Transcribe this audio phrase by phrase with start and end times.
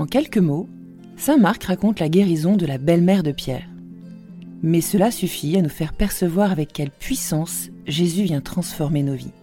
[0.00, 0.66] En quelques mots,
[1.18, 3.68] Saint Marc raconte la guérison de la belle-mère de Pierre.
[4.62, 9.34] Mais cela suffit à nous faire percevoir avec quelle puissance Jésus vient transformer nos vies.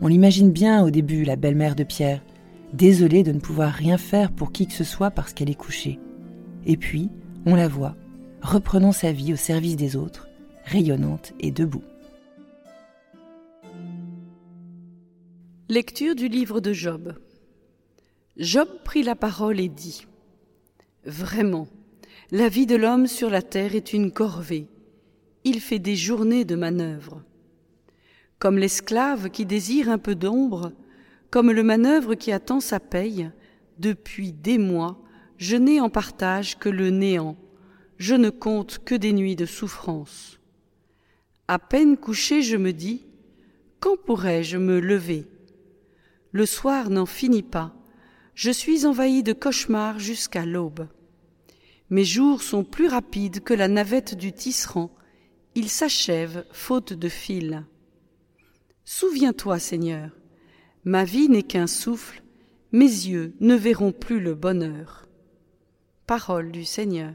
[0.00, 2.22] On l'imagine bien au début, la belle-mère de Pierre,
[2.72, 6.00] désolée de ne pouvoir rien faire pour qui que ce soit parce qu'elle est couchée.
[6.64, 7.10] Et puis,
[7.44, 7.94] on la voit,
[8.40, 10.28] reprenant sa vie au service des autres,
[10.64, 11.84] rayonnante et debout.
[15.68, 17.18] Lecture du livre de Job.
[18.36, 20.06] Job prit la parole et dit
[21.04, 21.68] Vraiment,
[22.32, 24.66] la vie de l'homme sur la terre est une corvée.
[25.44, 27.22] Il fait des journées de manœuvre.
[28.40, 30.72] Comme l'esclave qui désire un peu d'ombre,
[31.30, 33.30] comme le manœuvre qui attend sa paye,
[33.78, 35.00] depuis des mois,
[35.36, 37.36] je n'ai en partage que le néant,
[37.98, 40.40] je ne compte que des nuits de souffrance.
[41.46, 43.04] À peine couché, je me dis,
[43.78, 45.26] quand pourrais-je me lever?
[46.32, 47.74] Le soir n'en finit pas,
[48.34, 50.88] je suis envahi de cauchemars jusqu'à l'aube.
[51.90, 54.90] Mes jours sont plus rapides que la navette du tisserand,
[55.54, 57.64] ils s'achèvent faute de fil.
[58.84, 60.10] Souviens-toi, Seigneur,
[60.84, 62.22] ma vie n'est qu'un souffle,
[62.72, 65.06] mes yeux ne verront plus le bonheur.
[66.06, 67.14] Parole du Seigneur.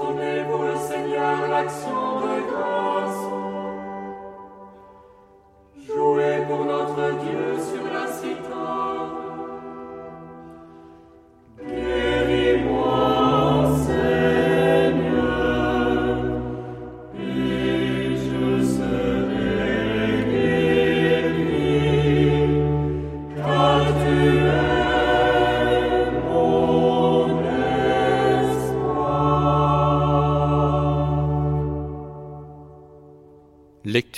[0.00, 2.09] Entendez-vous le Seigneur l'action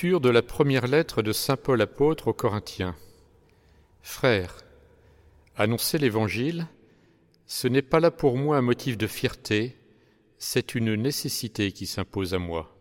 [0.02, 2.96] De la première lettre de Saint Paul apôtre aux Corinthiens.
[4.00, 4.64] Frères,
[5.54, 6.66] annoncer l'Évangile,
[7.46, 9.76] ce n'est pas là pour moi un motif de fierté,
[10.38, 12.76] c'est une nécessité qui s'impose à moi.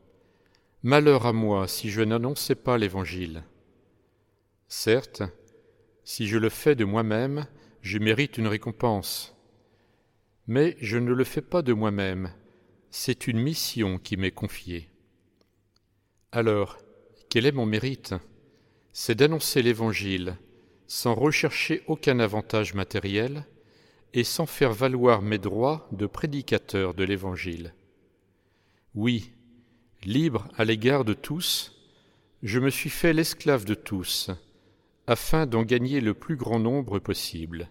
[0.81, 3.44] Malheur à moi si je n'annonçais pas l'Évangile.
[4.67, 5.21] Certes,
[6.03, 7.45] si je le fais de moi-même,
[7.81, 9.38] je mérite une récompense.
[10.47, 12.33] Mais je ne le fais pas de moi-même,
[12.89, 14.89] c'est une mission qui m'est confiée.
[16.31, 16.79] Alors,
[17.31, 18.13] quel est mon mérite?
[18.92, 20.36] C'est d'annoncer l'Évangile
[20.86, 23.45] sans rechercher aucun avantage matériel
[24.13, 27.74] et sans faire valoir mes droits de prédicateur de l'Évangile.
[28.95, 29.31] Oui,
[30.04, 31.80] libre à l'égard de tous,
[32.44, 34.30] je me suis fait l'esclave de tous,
[35.07, 37.69] afin d'en gagner le plus grand nombre possible.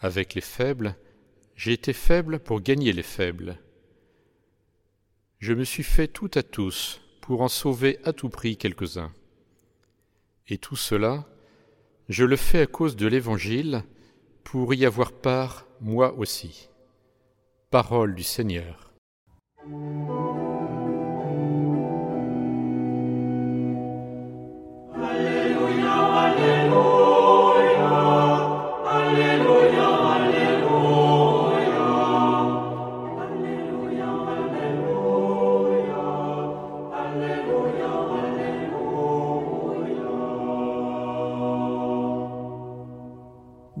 [0.00, 0.96] Avec les faibles,
[1.54, 3.56] j'ai été faible pour gagner les faibles.
[5.38, 9.12] Je me suis fait tout à tous pour en sauver à tout prix quelques-uns.
[10.48, 11.28] Et tout cela
[12.08, 13.84] Je le fais à cause de l'Évangile,
[14.42, 16.68] pour y avoir part moi aussi.
[17.70, 18.92] Parole du Seigneur.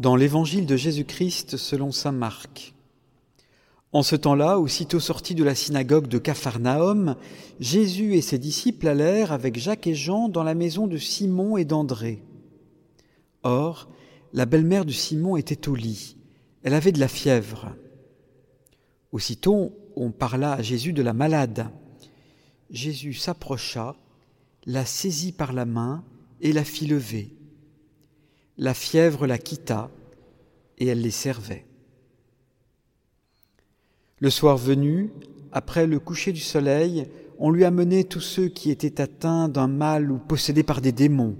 [0.00, 2.74] Dans l'évangile de Jésus-Christ selon saint Marc.
[3.92, 7.16] En ce temps-là, aussitôt sorti de la synagogue de Capharnaüm,
[7.58, 11.66] Jésus et ses disciples allèrent avec Jacques et Jean dans la maison de Simon et
[11.66, 12.22] d'André.
[13.42, 13.90] Or,
[14.32, 16.16] la belle-mère de Simon était au lit.
[16.62, 17.74] Elle avait de la fièvre.
[19.12, 21.68] Aussitôt, on parla à Jésus de la malade.
[22.70, 23.96] Jésus s'approcha,
[24.64, 26.04] la saisit par la main
[26.40, 27.36] et la fit lever
[28.60, 29.90] la fièvre la quitta
[30.76, 31.64] et elle les servait.
[34.18, 35.10] Le soir venu,
[35.50, 37.06] après le coucher du soleil,
[37.38, 41.38] on lui amenait tous ceux qui étaient atteints d'un mal ou possédés par des démons.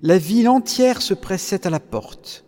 [0.00, 2.46] La ville entière se pressait à la porte.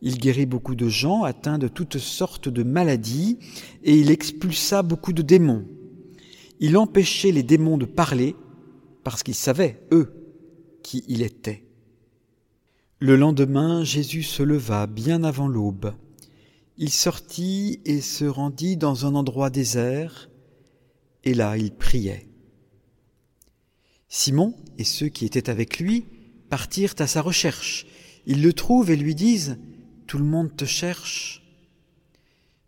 [0.00, 3.36] Il guérit beaucoup de gens atteints de toutes sortes de maladies
[3.82, 5.64] et il expulsa beaucoup de démons.
[6.60, 8.36] Il empêchait les démons de parler
[9.02, 10.12] parce qu'ils savaient, eux,
[10.84, 11.65] qui il était.
[12.98, 15.92] Le lendemain, Jésus se leva bien avant l'aube.
[16.78, 20.30] Il sortit et se rendit dans un endroit désert,
[21.22, 22.26] et là il priait.
[24.08, 26.06] Simon et ceux qui étaient avec lui
[26.48, 27.86] partirent à sa recherche.
[28.24, 29.58] Ils le trouvent et lui disent
[30.06, 31.42] Tout le monde te cherche.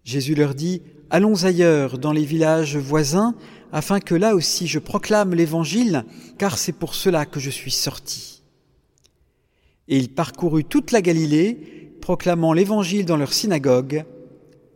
[0.05, 3.35] Jésus leur dit Allons ailleurs, dans les villages voisins,
[3.73, 6.05] afin que là aussi je proclame l'Évangile,
[6.37, 8.38] car c'est pour cela que je suis sorti.
[9.89, 14.05] Et il parcourut toute la Galilée, proclamant l'Évangile dans leur synagogue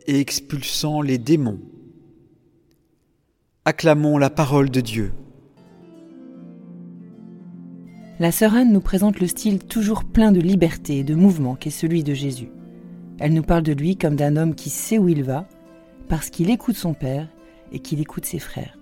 [0.07, 1.59] et expulsant les démons.
[3.65, 5.13] Acclamons la parole de Dieu.
[8.19, 11.69] La sœur Anne nous présente le style toujours plein de liberté et de mouvement qu'est
[11.69, 12.49] celui de Jésus.
[13.19, 15.47] Elle nous parle de lui comme d'un homme qui sait où il va,
[16.09, 17.27] parce qu'il écoute son Père
[17.71, 18.77] et qu'il écoute ses frères.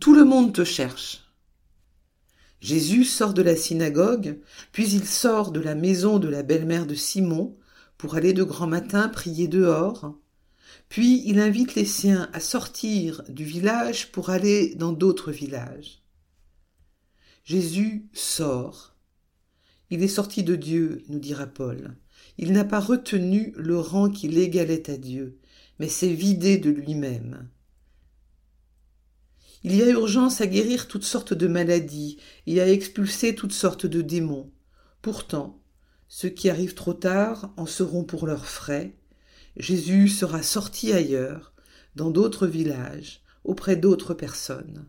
[0.00, 1.21] Tout le monde te cherche.
[2.62, 4.38] Jésus sort de la synagogue,
[4.70, 7.56] puis il sort de la maison de la belle-mère de Simon
[7.98, 10.16] pour aller de grand matin prier dehors,
[10.88, 16.04] puis il invite les siens à sortir du village pour aller dans d'autres villages.
[17.42, 18.94] Jésus sort.
[19.90, 21.96] Il est sorti de Dieu, nous dira Paul.
[22.38, 25.40] Il n'a pas retenu le rang qui l'égalait à Dieu,
[25.80, 27.48] mais s'est vidé de lui-même.
[29.64, 33.86] Il y a urgence à guérir toutes sortes de maladies et à expulser toutes sortes
[33.86, 34.50] de démons.
[35.02, 35.62] Pourtant,
[36.08, 38.96] ceux qui arrivent trop tard en seront pour leurs frais.
[39.56, 41.52] Jésus sera sorti ailleurs,
[41.94, 44.86] dans d'autres villages, auprès d'autres personnes.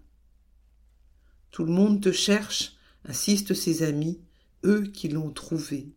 [1.52, 4.21] Tout le monde te cherche, insistent ses amis,
[4.66, 5.94] eux qui l'ont trouvé.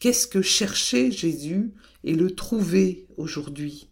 [0.00, 1.72] Qu'est-ce que chercher Jésus
[2.02, 3.88] et le trouver aujourd'hui?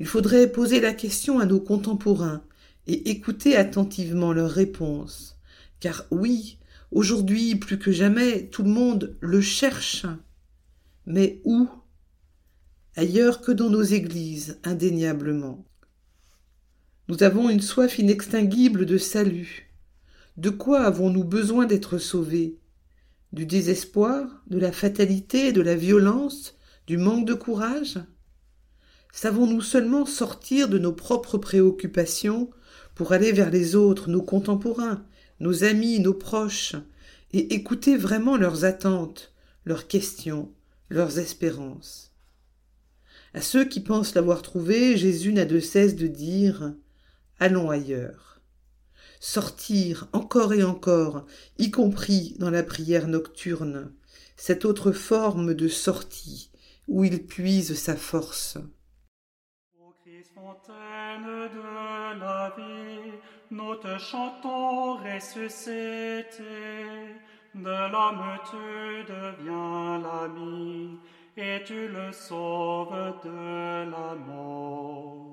[0.00, 2.44] Il faudrait poser la question à nos contemporains
[2.88, 5.36] et écouter attentivement leurs réponses.
[5.78, 6.58] Car oui,
[6.90, 10.06] aujourd'hui plus que jamais, tout le monde le cherche.
[11.06, 11.68] Mais où?
[12.96, 15.64] Ailleurs que dans nos églises, indéniablement.
[17.08, 19.70] Nous avons une soif inextinguible de salut.
[20.36, 22.58] De quoi avons-nous besoin d'être sauvés?
[23.32, 26.54] Du désespoir, de la fatalité, de la violence,
[26.86, 27.98] du manque de courage?
[29.12, 32.50] Savons-nous seulement sortir de nos propres préoccupations
[32.98, 35.04] pour aller vers les autres, nos contemporains,
[35.38, 36.74] nos amis, nos proches,
[37.32, 39.32] et écouter vraiment leurs attentes,
[39.64, 40.50] leurs questions,
[40.88, 42.12] leurs espérances
[43.34, 46.74] À ceux qui pensent l'avoir trouvé, Jésus n'a de cesse de dire
[47.38, 48.40] Allons ailleurs.
[49.20, 51.24] Sortir encore et encore,
[51.56, 53.92] y compris dans la prière nocturne,
[54.36, 56.50] cette autre forme de sortie
[56.88, 58.58] où il puise sa force
[63.50, 66.24] nous te chantons ressuscité.
[67.54, 70.98] De l'homme tu deviens l'ami,
[71.36, 75.28] et tu le sauves de la mort.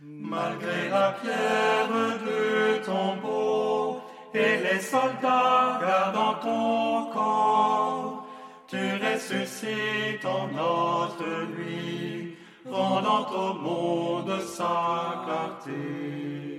[0.00, 4.00] Malgré la pierre du tombeau
[4.32, 8.26] et les soldats gardant ton corps,
[8.68, 12.36] tu ressuscites en notre nuit
[12.68, 16.55] rendant au monde sa clarté.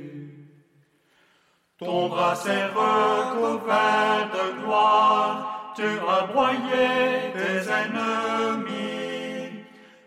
[1.79, 9.63] Ton bras s'est recouvert de gloire, tu as broyé tes ennemis.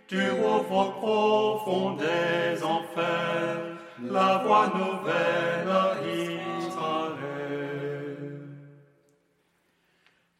[0.08, 5.94] Tu ouvres au profond des enfers la voie nouvelle à
[6.58, 8.18] Israël.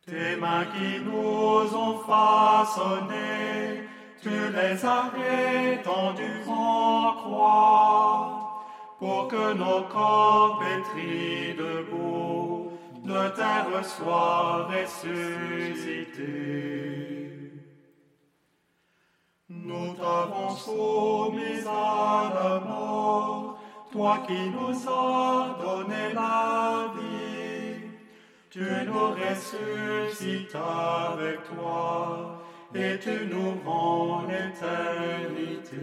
[0.05, 3.85] Tes mains qui nous ont façonnés,
[4.21, 5.13] tu les as
[5.75, 8.40] étendues en croix
[9.01, 12.71] pour que nos corps pétris debout
[13.03, 16.21] de terre soient ressuscités.
[19.49, 23.59] Nous t'avons soumis à la mort,
[23.91, 27.81] toi qui nous as donné la vie.
[28.51, 32.43] Tu nous ressuscites avec toi
[32.75, 35.81] et tu nous rends l'éternité.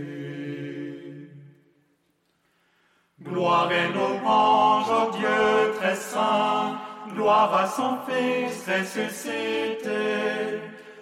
[3.31, 6.79] Gloire et louange au Dieu très saint,
[7.13, 10.61] gloire à son Fils ressuscité,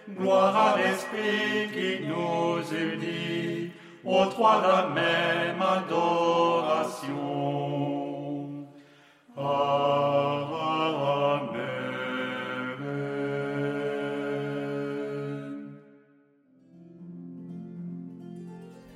[0.10, 3.72] gloire à l'Esprit qui nous unit,
[4.04, 7.06] aux trois la même adoration.
[9.38, 10.86] Amen.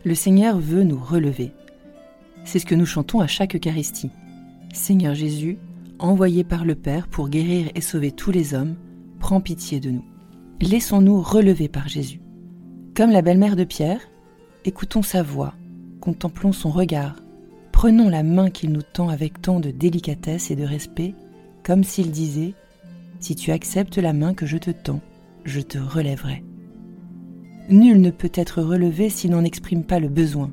[0.06, 1.52] Le Seigneur veut nous relever.
[2.52, 4.10] C'est ce que nous chantons à chaque Eucharistie.
[4.74, 5.60] Seigneur Jésus,
[6.00, 8.76] envoyé par le Père pour guérir et sauver tous les hommes,
[9.20, 10.04] prends pitié de nous.
[10.60, 12.22] Laissons-nous relever par Jésus.
[12.96, 14.02] Comme la belle-mère de Pierre,
[14.66, 15.54] écoutons sa voix,
[16.02, 17.18] contemplons son regard,
[17.72, 21.14] prenons la main qu'il nous tend avec tant de délicatesse et de respect,
[21.62, 22.56] comme s'il disait
[23.20, 25.02] Si tu acceptes la main que je te tends,
[25.46, 26.44] je te relèverai.
[27.70, 30.50] Nul ne peut être relevé s'il n'en exprime pas le besoin.